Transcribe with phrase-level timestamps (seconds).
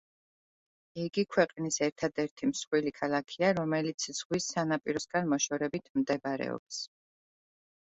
[1.01, 6.83] იგი ქვეყნის ერთადერთი მსხვილი ქალაქია, რომელიც ზღვის სანაპიროსგან მოშორებით მდებარეობს.